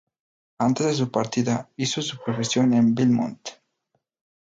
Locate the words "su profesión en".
2.01-2.95